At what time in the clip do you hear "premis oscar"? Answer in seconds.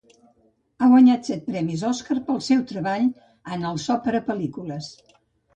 1.49-2.17